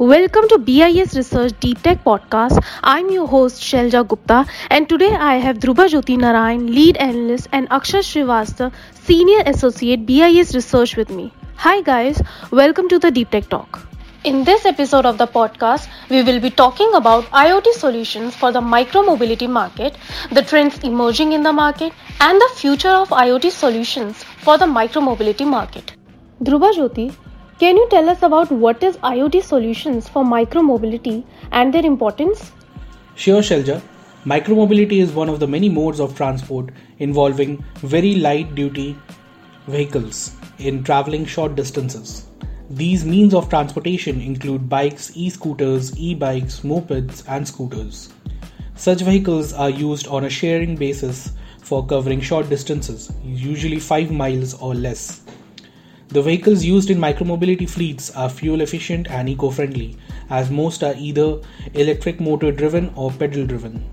Welcome 0.00 0.48
to 0.48 0.56
BIS 0.56 1.14
Research 1.14 1.52
Deep 1.60 1.82
Tech 1.82 2.02
Podcast. 2.02 2.58
I'm 2.82 3.10
your 3.10 3.26
host 3.26 3.60
Shelja 3.60 4.02
Gupta 4.08 4.46
and 4.70 4.88
today 4.88 5.10
I 5.12 5.34
have 5.34 5.58
Dhruba 5.58 5.88
Jyoti 5.94 6.16
Narayan, 6.16 6.68
lead 6.74 6.96
analyst 6.96 7.48
and 7.52 7.68
Akshay 7.70 7.98
Srivastava, 7.98 8.72
senior 8.94 9.42
associate 9.44 10.06
BIS 10.06 10.54
Research 10.54 10.96
with 10.96 11.10
me. 11.10 11.34
Hi 11.56 11.82
guys, 11.82 12.22
welcome 12.50 12.88
to 12.88 12.98
the 12.98 13.10
Deep 13.10 13.30
Tech 13.30 13.50
Talk. 13.50 13.86
In 14.24 14.42
this 14.44 14.64
episode 14.64 15.04
of 15.04 15.18
the 15.18 15.26
podcast, 15.26 15.86
we 16.08 16.22
will 16.22 16.40
be 16.40 16.48
talking 16.48 16.94
about 16.94 17.24
IoT 17.24 17.74
solutions 17.74 18.34
for 18.34 18.52
the 18.52 18.62
micromobility 18.62 19.50
market, 19.50 19.98
the 20.32 20.40
trends 20.40 20.78
emerging 20.78 21.32
in 21.32 21.42
the 21.42 21.52
market, 21.52 21.92
and 22.20 22.40
the 22.40 22.52
future 22.56 22.96
of 23.04 23.10
IoT 23.10 23.50
solutions 23.50 24.24
for 24.24 24.56
the 24.56 24.64
micromobility 24.64 25.46
market. 25.46 25.92
Dhruba 26.42 26.72
Jyoti, 26.72 27.14
can 27.60 27.76
you 27.76 27.86
tell 27.90 28.08
us 28.08 28.22
about 28.22 28.50
what 28.50 28.82
is 28.82 28.96
IoT 29.08 29.42
solutions 29.42 30.08
for 30.08 30.24
micromobility 30.24 31.24
and 31.52 31.74
their 31.74 31.84
importance? 31.84 32.52
Sure, 33.16 33.42
Shelja. 33.42 33.82
Micromobility 34.24 35.00
is 35.02 35.12
one 35.12 35.28
of 35.28 35.40
the 35.40 35.46
many 35.46 35.68
modes 35.68 36.00
of 36.00 36.16
transport 36.16 36.70
involving 37.00 37.62
very 37.76 38.14
light 38.14 38.54
duty 38.54 38.96
vehicles 39.66 40.36
in 40.58 40.82
traveling 40.82 41.26
short 41.26 41.54
distances. 41.54 42.26
These 42.70 43.04
means 43.04 43.34
of 43.34 43.50
transportation 43.50 44.22
include 44.22 44.66
bikes, 44.70 45.14
e 45.14 45.28
scooters, 45.28 45.94
e 45.98 46.14
bikes, 46.14 46.60
mopeds, 46.60 47.24
and 47.28 47.46
scooters. 47.46 48.10
Such 48.74 49.02
vehicles 49.02 49.52
are 49.52 49.68
used 49.68 50.06
on 50.06 50.24
a 50.24 50.30
sharing 50.30 50.76
basis 50.76 51.32
for 51.62 51.84
covering 51.86 52.22
short 52.22 52.48
distances, 52.48 53.12
usually 53.22 53.80
5 53.80 54.10
miles 54.10 54.54
or 54.54 54.74
less. 54.74 55.20
The 56.12 56.22
vehicles 56.22 56.64
used 56.64 56.90
in 56.90 56.98
micromobility 56.98 57.70
fleets 57.70 58.10
are 58.16 58.28
fuel 58.28 58.62
efficient 58.62 59.08
and 59.08 59.28
eco 59.28 59.48
friendly, 59.48 59.96
as 60.28 60.50
most 60.50 60.82
are 60.82 60.96
either 60.98 61.38
electric 61.74 62.18
motor 62.18 62.50
driven 62.50 62.92
or 62.96 63.12
pedal 63.12 63.46
driven. 63.46 63.88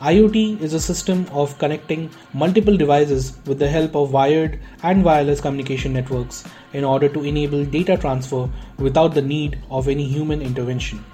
IoT 0.00 0.60
is 0.60 0.72
a 0.74 0.80
system 0.80 1.24
of 1.30 1.56
connecting 1.58 2.10
multiple 2.34 2.76
devices 2.76 3.38
with 3.46 3.60
the 3.60 3.68
help 3.68 3.94
of 3.94 4.12
wired 4.12 4.58
and 4.82 5.04
wireless 5.04 5.40
communication 5.40 5.92
networks 5.92 6.42
in 6.72 6.82
order 6.82 7.08
to 7.08 7.22
enable 7.22 7.64
data 7.64 7.96
transfer 7.96 8.50
without 8.78 9.14
the 9.14 9.22
need 9.22 9.56
of 9.70 9.86
any 9.86 10.04
human 10.04 10.42
intervention. 10.42 11.04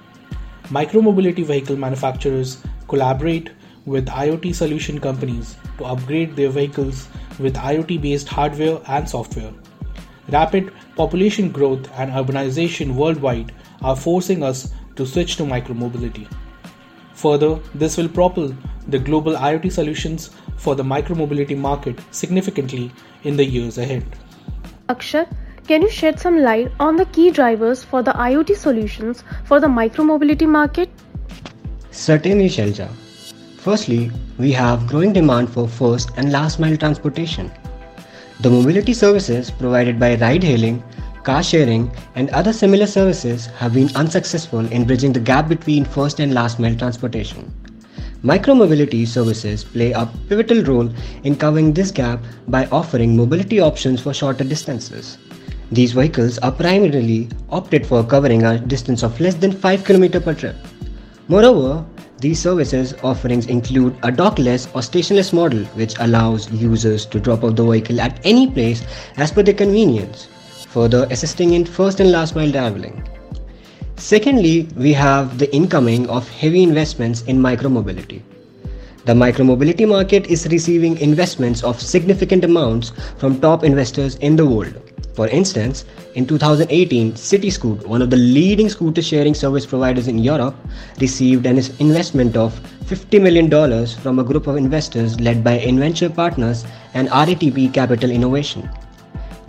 Micromobility 0.68 1.44
vehicle 1.44 1.76
manufacturers 1.76 2.56
collaborate 2.88 3.50
with 3.84 4.06
IoT 4.06 4.54
solution 4.54 4.98
companies 4.98 5.56
to 5.76 5.84
upgrade 5.84 6.36
their 6.36 6.48
vehicles 6.48 7.08
with 7.38 7.54
IoT 7.56 8.00
based 8.00 8.28
hardware 8.28 8.80
and 8.88 9.06
software. 9.06 9.52
Rapid 10.30 10.72
population 10.96 11.50
growth 11.50 11.90
and 11.96 12.12
urbanization 12.12 12.94
worldwide 12.94 13.52
are 13.82 13.96
forcing 13.96 14.42
us 14.42 14.72
to 14.96 15.06
switch 15.06 15.36
to 15.36 15.42
micromobility. 15.42 16.26
Further, 17.14 17.58
this 17.74 17.96
will 17.96 18.08
propel 18.08 18.54
the 18.88 18.98
global 18.98 19.34
IoT 19.34 19.72
solutions 19.72 20.30
for 20.56 20.74
the 20.74 20.82
micromobility 20.82 21.56
market 21.56 21.98
significantly 22.10 22.92
in 23.24 23.36
the 23.36 23.44
years 23.44 23.78
ahead. 23.78 24.04
Akshay, 24.88 25.26
can 25.66 25.82
you 25.82 25.90
shed 25.90 26.18
some 26.18 26.40
light 26.40 26.70
on 26.80 26.96
the 26.96 27.04
key 27.06 27.30
drivers 27.30 27.84
for 27.84 28.02
the 28.02 28.12
IoT 28.12 28.56
solutions 28.56 29.24
for 29.44 29.60
the 29.60 29.66
micromobility 29.66 30.48
market? 30.48 30.90
Certainly, 31.90 32.48
Shelja. 32.48 32.88
Firstly, 33.58 34.10
we 34.38 34.50
have 34.52 34.88
growing 34.88 35.12
demand 35.12 35.50
for 35.50 35.68
first 35.68 36.10
and 36.16 36.32
last 36.32 36.58
mile 36.58 36.76
transportation. 36.76 37.50
The 38.42 38.50
mobility 38.50 38.92
services 38.92 39.52
provided 39.52 40.00
by 40.00 40.16
ride 40.16 40.42
hailing, 40.42 40.82
car 41.22 41.44
sharing, 41.44 41.88
and 42.16 42.28
other 42.30 42.52
similar 42.52 42.88
services 42.88 43.46
have 43.46 43.72
been 43.72 43.94
unsuccessful 43.94 44.66
in 44.72 44.84
bridging 44.84 45.12
the 45.12 45.20
gap 45.20 45.48
between 45.48 45.84
first 45.84 46.18
and 46.18 46.34
last 46.34 46.58
mile 46.58 46.74
transportation. 46.74 47.54
Micromobility 48.24 49.06
services 49.06 49.62
play 49.62 49.92
a 49.92 50.06
pivotal 50.28 50.64
role 50.64 50.90
in 51.22 51.36
covering 51.36 51.72
this 51.72 51.92
gap 51.92 52.18
by 52.48 52.66
offering 52.72 53.16
mobility 53.16 53.60
options 53.60 54.00
for 54.00 54.12
shorter 54.12 54.42
distances. 54.42 55.18
These 55.70 55.92
vehicles 55.92 56.40
are 56.40 56.50
primarily 56.50 57.28
opted 57.48 57.86
for 57.86 58.02
covering 58.02 58.42
a 58.42 58.58
distance 58.58 59.04
of 59.04 59.20
less 59.20 59.36
than 59.36 59.52
5 59.52 59.84
km 59.84 60.20
per 60.24 60.34
trip. 60.34 60.56
Moreover, 61.28 61.84
these 62.22 62.40
services 62.40 62.94
offerings 63.02 63.46
include 63.46 63.96
a 64.04 64.10
dockless 64.12 64.72
or 64.76 64.80
stationless 64.80 65.32
model 65.32 65.64
which 65.80 65.94
allows 65.98 66.50
users 66.52 67.04
to 67.04 67.18
drop 67.18 67.42
off 67.42 67.56
the 67.56 67.64
vehicle 67.64 68.00
at 68.00 68.20
any 68.24 68.48
place 68.48 68.84
as 69.16 69.32
per 69.32 69.42
their 69.42 69.54
convenience, 69.54 70.28
further 70.68 71.08
assisting 71.10 71.54
in 71.54 71.64
first 71.64 71.98
and 71.98 72.12
last 72.12 72.36
mile 72.36 72.52
traveling. 72.52 73.02
Secondly, 73.96 74.68
we 74.76 74.92
have 74.92 75.36
the 75.38 75.52
incoming 75.52 76.08
of 76.08 76.28
heavy 76.28 76.62
investments 76.62 77.22
in 77.22 77.38
micromobility. 77.38 78.22
The 79.04 79.14
micromobility 79.14 79.88
market 79.88 80.26
is 80.26 80.46
receiving 80.46 80.98
investments 80.98 81.64
of 81.64 81.82
significant 81.82 82.44
amounts 82.44 82.92
from 83.18 83.40
top 83.40 83.64
investors 83.64 84.14
in 84.16 84.36
the 84.36 84.46
world. 84.46 84.91
For 85.14 85.28
instance, 85.28 85.84
in 86.14 86.26
2018, 86.26 87.12
Cityscoot, 87.12 87.86
one 87.86 88.00
of 88.00 88.08
the 88.08 88.16
leading 88.16 88.70
scooter 88.70 89.02
sharing 89.02 89.34
service 89.34 89.66
providers 89.66 90.08
in 90.08 90.18
Europe, 90.18 90.54
received 91.00 91.44
an 91.44 91.58
investment 91.80 92.36
of 92.36 92.58
$50 92.86 93.20
million 93.20 93.86
from 93.86 94.18
a 94.18 94.24
group 94.24 94.46
of 94.46 94.56
investors 94.56 95.20
led 95.20 95.44
by 95.44 95.58
Inventure 95.58 96.08
Partners 96.08 96.64
and 96.94 97.08
RATP 97.08 97.74
Capital 97.74 98.10
Innovation. 98.10 98.68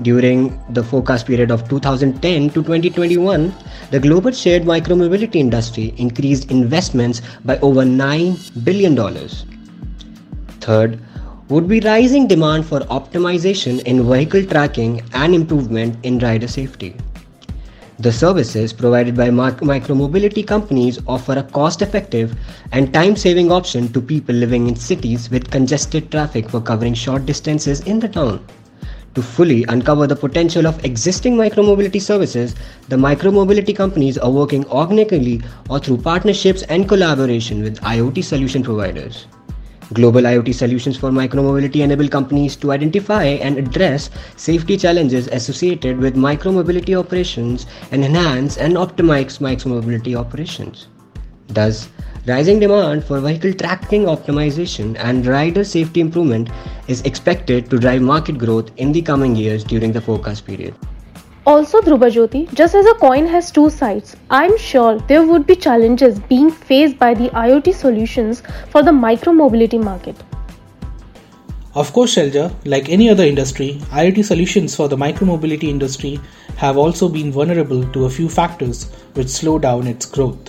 During 0.02 0.60
the 0.74 0.84
forecast 0.84 1.28
period 1.28 1.52
of 1.52 1.70
2010 1.70 2.50
to 2.50 2.56
2021, 2.56 3.54
the 3.92 4.00
global 4.00 4.32
shared 4.32 4.64
micromobility 4.64 5.36
industry 5.36 5.94
increased 5.98 6.52
investments 6.52 7.22
by 7.46 7.58
over 7.60 7.84
$9 7.84 8.66
billion. 8.66 8.98
Third, 10.60 11.00
would 11.50 11.68
be 11.68 11.80
rising 11.82 12.28
demand 12.28 12.66
for 12.66 12.80
optimization 12.82 13.82
in 13.84 14.08
vehicle 14.10 14.46
tracking 14.46 15.02
and 15.14 15.36
improvement 15.36 15.98
in 16.04 16.20
rider 16.20 16.48
safety. 16.48 16.96
The 18.00 18.12
services 18.12 18.74
provided 18.74 19.16
by 19.16 19.30
micromobility 19.30 20.46
companies 20.46 21.00
offer 21.08 21.34
a 21.34 21.44
cost 21.44 21.82
effective 21.82 22.36
and 22.72 22.94
time 22.94 23.16
saving 23.16 23.52
option 23.52 23.92
to 23.94 24.02
people 24.02 24.34
living 24.34 24.68
in 24.68 24.76
cities 24.76 25.30
with 25.30 25.52
congested 25.52 26.10
traffic 26.10 26.50
for 26.50 26.60
covering 26.60 26.96
short 26.96 27.26
distances 27.26 27.82
in 27.82 28.00
the 28.00 28.10
town. 28.10 28.46
To 29.14 29.22
fully 29.22 29.64
uncover 29.66 30.08
the 30.08 30.16
potential 30.16 30.66
of 30.66 30.84
existing 30.84 31.36
micromobility 31.36 32.02
services, 32.02 32.56
the 32.90 32.96
micromobility 32.96 33.76
companies 33.76 34.18
are 34.18 34.32
working 34.32 34.66
organically 34.66 35.44
or 35.70 35.78
through 35.78 35.98
partnerships 35.98 36.64
and 36.64 36.90
collaboration 36.90 37.62
with 37.62 37.80
IoT 37.82 38.24
solution 38.24 38.64
providers. 38.64 39.28
Global 39.94 40.22
IoT 40.22 40.56
solutions 40.56 40.98
for 40.98 41.12
micromobility 41.12 41.82
enable 41.82 42.08
companies 42.08 42.56
to 42.56 42.72
identify 42.72 43.26
and 43.26 43.58
address 43.58 44.10
safety 44.36 44.76
challenges 44.76 45.28
associated 45.28 46.00
with 46.00 46.16
micromobility 46.16 46.98
operations 46.98 47.68
and 47.92 48.04
enhance 48.04 48.58
and 48.58 48.74
optimize 48.74 49.38
micromobility 49.40 50.16
operations. 50.16 50.88
Thus, 51.48 51.90
rising 52.26 52.60
demand 52.60 53.04
for 53.04 53.20
vehicle 53.20 53.54
tracking 53.54 54.06
optimization 54.06 54.98
and 54.98 55.28
rider 55.28 55.64
safety 55.64 56.02
improvement 56.02 56.50
is 56.88 57.02
expected 57.02 57.70
to 57.70 57.78
drive 57.78 58.02
market 58.02 58.40
growth 58.40 58.72
in 58.78 58.94
the 58.94 59.02
coming 59.02 59.36
years 59.36 59.64
during 59.64 59.92
the 59.92 60.02
forecast 60.02 60.48
period. 60.48 60.74
Also, 61.46 61.82
Jyoti, 61.82 62.54
just 62.54 62.74
as 62.74 62.86
a 62.86 62.94
coin 62.94 63.28
has 63.28 63.52
two 63.52 63.70
sides, 63.70 64.16
I'm 64.30 64.58
sure 64.58 65.00
there 65.00 65.24
would 65.24 65.46
be 65.46 65.58
challenges 65.58 66.18
being 66.20 66.50
faced 66.50 66.98
by 66.98 67.14
the 67.14 67.28
IoT 67.32 67.74
solutions 67.74 68.42
for 68.70 68.82
the 68.82 68.92
micromobility 68.92 69.84
market. 69.84 70.16
Of 71.76 71.92
course, 71.92 72.16
Shelja, 72.16 72.54
like 72.64 72.88
any 72.88 73.10
other 73.10 73.26
industry, 73.26 73.82
IoT 73.92 74.24
solutions 74.24 74.74
for 74.74 74.88
the 74.88 74.96
micromobility 74.96 75.64
industry 75.66 76.18
have 76.56 76.78
also 76.78 77.10
been 77.10 77.30
vulnerable 77.30 77.84
to 77.92 78.06
a 78.06 78.10
few 78.10 78.30
factors 78.30 78.90
which 79.16 79.28
slow 79.28 79.60
down 79.60 79.86
its 79.88 80.06
growth. 80.06 80.48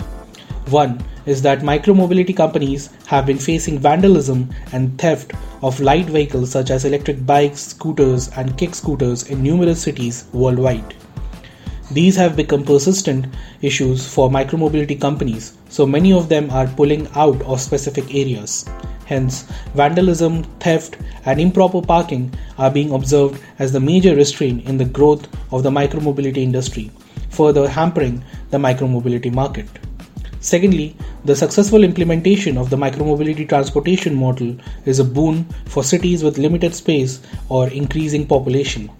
One 0.69 1.03
is 1.27 1.43
that 1.43 1.61
micromobility 1.61 2.37
companies 2.37 2.91
have 3.07 3.27
been 3.27 3.39
facing 3.39 3.79
vandalism 3.79 4.51
and 4.73 4.99
theft 4.99 5.33
of 5.63 5.81
light 5.81 6.07
vehicles 6.07 6.51
such 6.51 6.71
as 6.71 6.85
electric 6.85 7.25
bikes, 7.25 7.61
scooters, 7.61 8.29
and 8.37 8.57
kick 8.59 8.75
scooters 8.75 9.31
in 9.31 9.43
numerous 9.43 9.83
cities 9.83 10.27
worldwide. 10.33 10.95
These 11.91 12.17
have 12.17 12.35
become 12.35 12.65
persistent 12.65 13.27
issues 13.61 14.07
for 14.07 14.31
micromobility 14.31 15.01
companies, 15.01 15.57
so 15.69 15.87
many 15.87 16.13
of 16.13 16.29
them 16.29 16.51
are 16.51 16.67
pulling 16.67 17.09
out 17.15 17.41
of 17.43 17.61
specific 17.61 18.15
areas. 18.15 18.65
Hence, 19.07 19.43
vandalism, 19.75 20.45
theft, 20.61 20.97
and 21.27 21.39
improper 21.39 21.83
parking 21.83 22.33
are 22.57 22.71
being 22.71 22.93
observed 22.93 23.41
as 23.59 23.71
the 23.71 23.81
major 23.81 24.17
restraint 24.17 24.67
in 24.67 24.79
the 24.79 24.87
growth 24.87 25.29
of 25.53 25.63
the 25.63 25.71
micromobility 25.71 26.39
industry, 26.39 26.91
further 27.29 27.69
hampering 27.69 28.25
the 28.51 28.59
micromobility 28.59 29.33
market. 29.33 29.69
Secondly, 30.45 30.95
the 31.25 31.35
successful 31.35 31.83
implementation 31.83 32.59
of 32.59 32.69
the 32.69 32.77
micromobility 32.77 33.49
transportation 33.49 34.15
model 34.15 34.55
is 34.85 34.99
a 34.99 35.05
boon 35.05 35.47
for 35.65 35.83
cities 35.83 36.23
with 36.23 36.37
limited 36.37 36.75
space 36.75 37.23
or 37.49 37.69
increasing 37.69 38.27
population. 38.27 38.91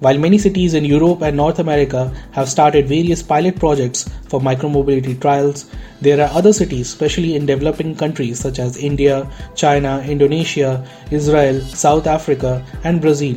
While 0.00 0.18
many 0.18 0.36
cities 0.36 0.74
in 0.74 0.84
Europe 0.84 1.22
and 1.22 1.38
North 1.38 1.58
America 1.58 2.12
have 2.32 2.50
started 2.50 2.86
various 2.86 3.22
pilot 3.22 3.58
projects 3.58 4.10
for 4.28 4.40
micromobility 4.40 5.18
trials, 5.18 5.70
there 6.02 6.20
are 6.20 6.36
other 6.36 6.52
cities, 6.52 6.88
especially 6.88 7.34
in 7.34 7.46
developing 7.46 7.96
countries 7.96 8.38
such 8.38 8.58
as 8.58 8.76
India, 8.76 9.26
China, 9.54 10.04
Indonesia, 10.06 10.86
Israel, 11.10 11.62
South 11.62 12.06
Africa, 12.06 12.62
and 12.84 13.00
Brazil, 13.00 13.36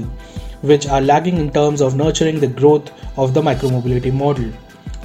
which 0.63 0.85
are 0.85 0.99
lagging 0.99 1.37
in 1.37 1.49
terms 1.53 1.79
of 1.79 1.95
nurturing 1.95 2.41
the 2.41 2.47
growth 2.47 2.91
of 3.15 3.33
the 3.33 3.41
micromobility 3.41 4.11
model 4.11 4.51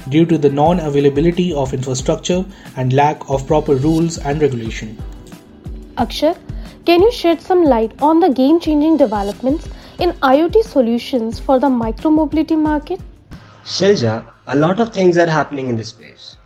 due 0.09 0.25
to 0.25 0.37
the 0.37 0.49
non 0.49 0.79
availability 0.79 1.53
of 1.53 1.73
infrastructure 1.73 2.45
and 2.75 2.93
lack 2.93 3.29
of 3.29 3.45
proper 3.47 3.75
rules 3.75 4.17
and 4.17 4.41
regulation. 4.41 4.97
Akshay, 5.97 6.35
can 6.85 7.01
you 7.01 7.11
shed 7.11 7.41
some 7.41 7.63
light 7.63 7.93
on 8.01 8.19
the 8.19 8.29
game 8.29 8.59
changing 8.59 8.97
developments 8.97 9.69
in 9.99 10.11
IoT 10.21 10.63
solutions 10.63 11.39
for 11.39 11.59
the 11.59 11.67
micromobility 11.67 12.57
market? 12.57 12.99
Shelja, 13.63 14.25
a 14.47 14.55
lot 14.55 14.79
of 14.79 14.93
things 14.93 15.17
are 15.17 15.29
happening 15.29 15.69
in 15.69 15.77
this 15.77 15.89
space. 15.89 16.37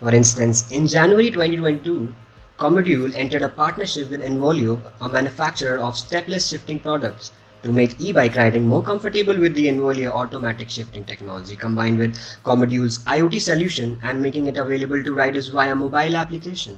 For 0.00 0.14
instance, 0.14 0.70
in 0.70 0.86
January 0.86 1.30
2022, 1.30 2.14
Comodule 2.58 3.14
entered 3.14 3.42
a 3.42 3.48
partnership 3.48 4.10
with 4.10 4.20
Enviolo, 4.20 4.80
a 5.00 5.08
manufacturer 5.08 5.78
of 5.78 5.96
stepless 5.96 6.48
shifting 6.48 6.80
products, 6.80 7.32
to 7.62 7.72
make 7.72 8.00
e-bike 8.00 8.36
riding 8.36 8.66
more 8.66 8.82
comfortable 8.82 9.36
with 9.38 9.54
the 9.54 9.66
Enviolo 9.66 10.10
automatic 10.10 10.70
shifting 10.70 11.04
technology 11.04 11.56
combined 11.56 11.98
with 11.98 12.16
Comodule's 12.44 12.98
IoT 13.00 13.40
solution 13.40 13.98
and 14.02 14.22
making 14.22 14.46
it 14.46 14.56
available 14.56 15.02
to 15.02 15.14
riders 15.14 15.48
via 15.48 15.74
mobile 15.74 16.16
application. 16.16 16.76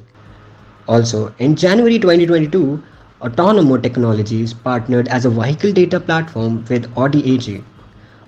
Also, 0.88 1.34
in 1.38 1.54
January 1.56 1.98
2022, 1.98 2.82
Otonomo 3.22 3.82
Technologies 3.82 4.54
partnered 4.54 5.06
as 5.08 5.26
a 5.26 5.30
vehicle 5.30 5.72
data 5.72 6.00
platform 6.00 6.64
with 6.70 6.90
Audi 6.96 7.34
AG. 7.34 7.62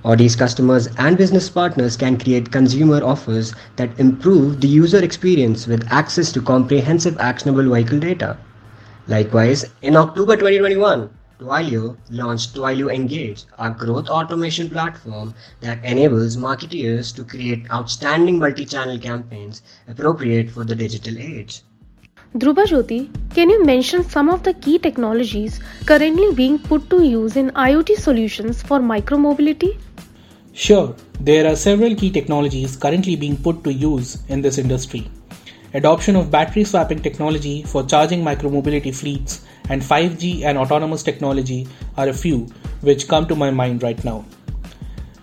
Audi's 0.05 0.37
customers 0.37 0.89
and 0.99 1.17
business 1.17 1.49
partners 1.49 1.97
can 1.97 2.19
create 2.19 2.51
consumer 2.51 3.03
offers 3.03 3.55
that 3.77 3.99
improve 3.99 4.61
the 4.61 4.69
user 4.69 5.03
experience 5.03 5.67
with 5.67 5.87
access 5.91 6.33
to 6.33 6.43
comprehensive 6.43 7.17
actionable 7.19 7.73
vehicle 7.73 8.01
data. 8.01 8.37
Likewise, 9.09 9.65
in 9.81 9.97
October 9.97 10.37
2021, 10.37 11.09
Twilio 11.43 11.97
launched 12.09 12.55
Twilio 12.55 12.89
Engage, 12.95 13.45
a 13.59 13.69
growth 13.69 14.09
automation 14.09 14.71
platform 14.71 15.35
that 15.61 15.85
enables 15.85 16.37
marketeers 16.37 17.13
to 17.17 17.25
create 17.25 17.69
outstanding 17.73 18.39
multi-channel 18.39 18.99
campaigns 18.99 19.63
appropriate 19.89 20.51
for 20.51 20.63
the 20.65 20.77
digital 20.77 21.19
age. 21.19 21.63
Dhruba 22.37 22.65
Jyoti, 22.65 23.11
can 23.35 23.51
you 23.51 23.65
mention 23.65 24.09
some 24.09 24.29
of 24.29 24.45
the 24.45 24.55
key 24.55 24.79
technologies 24.79 25.61
currently 25.85 26.33
being 26.33 26.61
put 26.61 26.89
to 26.91 27.03
use 27.03 27.37
in 27.37 27.51
IoT 27.51 27.97
solutions 27.97 28.63
for 28.63 28.79
micromobility? 28.79 29.79
Sure, 30.53 30.95
there 31.19 31.51
are 31.51 31.57
several 31.57 31.97
key 31.97 32.11
technologies 32.11 32.77
currently 32.77 33.17
being 33.17 33.37
put 33.37 33.65
to 33.65 33.73
use 33.73 34.19
in 34.29 34.43
this 34.43 34.59
industry. 34.59 35.11
Adoption 35.75 36.17
of 36.17 36.31
battery 36.31 36.65
swapping 36.65 37.01
technology 37.01 37.63
for 37.63 37.83
charging 37.83 38.23
micromobility 38.23 38.95
fleets 38.95 39.43
and 39.71 39.81
5G 39.81 40.43
and 40.43 40.59
autonomous 40.59 41.03
technology 41.03 41.67
are 41.97 42.09
a 42.09 42.13
few 42.13 42.41
which 42.83 43.09
come 43.09 43.27
to 43.27 43.35
my 43.35 43.51
mind 43.51 43.83
right 43.83 44.05
now. 44.05 44.23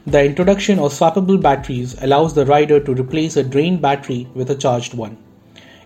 The 0.08 0.26
introduction 0.26 0.80
of 0.80 0.92
swappable 0.92 1.40
batteries 1.40 2.02
allows 2.02 2.34
the 2.34 2.48
rider 2.48 2.80
to 2.80 2.96
replace 2.96 3.38
a 3.38 3.44
drained 3.44 3.80
battery 3.80 4.28
with 4.34 4.50
a 4.50 4.56
charged 4.56 4.96
one. 4.96 5.18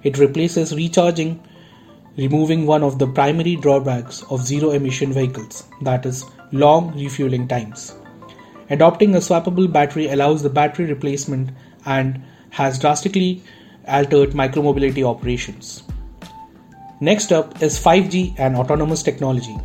It 0.04 0.18
replaces 0.18 0.74
recharging, 0.74 1.44
removing 2.16 2.66
one 2.66 2.84
of 2.84 3.00
the 3.00 3.08
primary 3.08 3.58
drawbacks 3.58 4.24
of 4.30 4.46
zero 4.46 4.72
emission 4.72 5.12
vehicles, 5.12 5.68
that 5.82 6.06
is, 6.06 6.24
long 6.54 6.96
refueling 6.96 7.50
times. 7.50 7.96
Adopting 8.70 9.14
a 9.14 9.20
swappable 9.20 9.70
battery 9.70 10.08
allows 10.08 10.42
the 10.42 10.50
battery 10.50 10.86
replacement 10.86 11.50
and 11.86 12.24
has 12.52 12.80
drastically 12.80 13.44
altered 13.88 14.32
micromobility 14.32 15.04
operations. 15.04 15.84
Next 17.00 17.32
up 17.32 17.62
is 17.62 17.80
5G 17.80 18.36
and 18.40 18.56
autonomous 18.56 19.04
technology. 19.04 19.58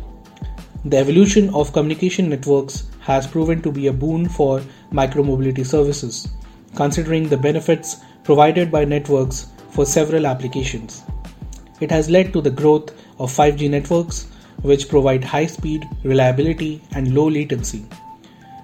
The 0.85 0.97
evolution 0.97 1.53
of 1.53 1.73
communication 1.73 2.29
networks 2.29 2.89
has 3.01 3.27
proven 3.27 3.61
to 3.61 3.71
be 3.71 3.87
a 3.87 3.93
boon 3.93 4.27
for 4.29 4.61
micromobility 4.91 5.65
services, 5.65 6.27
considering 6.75 7.27
the 7.29 7.37
benefits 7.37 7.97
provided 8.23 8.71
by 8.71 8.85
networks 8.85 9.47
for 9.71 9.85
several 9.85 10.27
applications. 10.27 11.03
It 11.79 11.91
has 11.91 12.09
led 12.09 12.33
to 12.33 12.41
the 12.41 12.51
growth 12.51 12.91
of 13.19 13.31
5G 13.31 13.69
networks, 13.69 14.27
which 14.61 14.89
provide 14.89 15.23
high 15.23 15.45
speed, 15.45 15.87
reliability, 16.03 16.81
and 16.91 17.13
low 17.13 17.29
latency. 17.29 17.85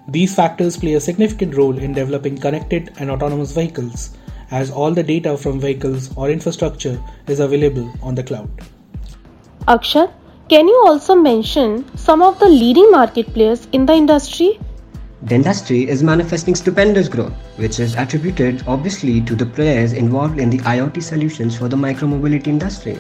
These 0.07 0.35
factors 0.35 0.77
play 0.77 0.93
a 0.93 0.99
significant 0.99 1.55
role 1.55 1.77
in 1.77 1.93
developing 1.93 2.37
connected 2.37 2.91
and 2.99 3.09
autonomous 3.09 3.53
vehicles, 3.53 4.17
as 4.59 4.71
all 4.71 4.91
the 4.99 5.03
data 5.03 5.37
from 5.37 5.59
vehicles 5.59 6.11
or 6.15 6.29
infrastructure 6.29 6.97
is 7.27 7.41
available 7.45 7.87
on 8.01 8.15
the 8.15 8.23
cloud. 8.23 8.49
Akshay, 9.67 10.05
can 10.47 10.67
you 10.67 10.83
also 10.87 11.15
mention 11.15 11.83
some 11.97 12.21
of 12.21 12.39
the 12.39 12.47
leading 12.47 12.89
market 12.91 13.33
players 13.33 13.67
in 13.73 13.85
the 13.85 13.93
industry? 13.93 14.59
The 15.23 15.35
industry 15.35 15.89
is 15.89 16.03
manifesting 16.03 16.55
stupendous 16.55 17.07
growth, 17.09 17.33
which 17.57 17.79
is 17.79 17.95
attributed 17.95 18.63
obviously 18.67 19.21
to 19.21 19.35
the 19.35 19.45
players 19.45 19.93
involved 19.93 20.39
in 20.39 20.51
the 20.51 20.59
IoT 20.59 21.01
solutions 21.01 21.57
for 21.57 21.67
the 21.67 21.75
micromobility 21.75 22.47
industry. 22.47 22.99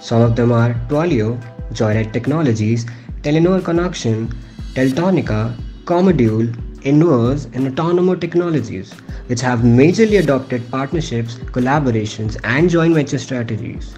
Some 0.00 0.20
of 0.22 0.36
them 0.36 0.52
are 0.52 0.74
Twilio, 0.88 1.40
Joyride 1.72 2.12
Technologies, 2.12 2.84
Telenor 3.22 3.64
Connexion, 3.64 4.28
Teltonika, 4.74 5.56
Comodule, 5.84 6.54
Invers, 6.86 7.46
and 7.46 7.66
Otonomo 7.66 8.18
Technologies, 8.20 8.92
which 9.26 9.40
have 9.40 9.60
majorly 9.60 10.20
adopted 10.20 10.70
partnerships, 10.70 11.34
collaborations, 11.56 12.38
and 12.44 12.70
joint 12.70 12.94
venture 12.94 13.18
strategies. 13.18 13.94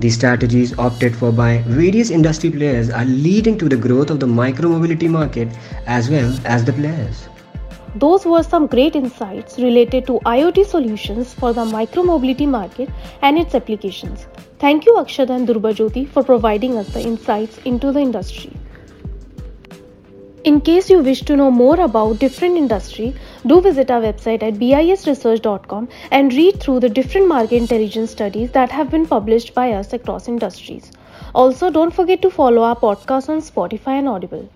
These 0.00 0.14
strategies 0.14 0.76
opted 0.78 1.14
for 1.14 1.30
by 1.30 1.58
various 1.66 2.10
industry 2.10 2.50
players 2.50 2.88
are 2.90 3.04
leading 3.04 3.58
to 3.58 3.68
the 3.68 3.76
growth 3.76 4.10
of 4.10 4.18
the 4.18 4.26
micromobility 4.26 5.08
market 5.08 5.48
as 5.86 6.08
well 6.10 6.34
as 6.44 6.64
the 6.64 6.72
players. 6.72 7.28
Those 7.94 8.24
were 8.24 8.42
some 8.42 8.66
great 8.66 8.96
insights 8.96 9.58
related 9.58 10.06
to 10.06 10.18
IoT 10.24 10.64
solutions 10.64 11.34
for 11.34 11.52
the 11.52 11.66
micromobility 11.66 12.48
market 12.48 12.88
and 13.20 13.38
its 13.38 13.54
applications. 13.54 14.26
Thank 14.58 14.86
you 14.86 14.98
Akshay 14.98 15.24
and 15.24 15.46
Dhruba 15.46 15.74
Jyoti 15.74 16.08
for 16.08 16.24
providing 16.24 16.78
us 16.78 16.88
the 16.94 17.02
insights 17.02 17.58
into 17.58 17.92
the 17.92 18.00
industry. 18.00 18.52
In 20.44 20.60
case 20.60 20.90
you 20.90 20.98
wish 20.98 21.20
to 21.22 21.36
know 21.36 21.52
more 21.52 21.78
about 21.80 22.18
different 22.18 22.56
industry, 22.56 23.14
do 23.46 23.60
visit 23.60 23.92
our 23.92 24.00
website 24.00 24.42
at 24.42 24.54
bisresearch.com 24.54 25.88
and 26.10 26.34
read 26.34 26.58
through 26.58 26.80
the 26.80 26.88
different 26.88 27.28
market 27.28 27.56
intelligence 27.56 28.10
studies 28.10 28.50
that 28.50 28.72
have 28.72 28.90
been 28.90 29.06
published 29.06 29.54
by 29.54 29.70
us 29.72 29.92
across 29.92 30.26
industries. 30.26 30.90
Also, 31.32 31.70
don't 31.70 31.94
forget 31.94 32.22
to 32.22 32.30
follow 32.30 32.62
our 32.62 32.74
podcast 32.74 33.28
on 33.28 33.40
Spotify 33.40 33.98
and 34.00 34.08
Audible. 34.08 34.48